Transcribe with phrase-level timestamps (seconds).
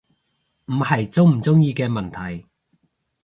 [0.65, 2.47] 唔係鍾唔鍾意嘅問題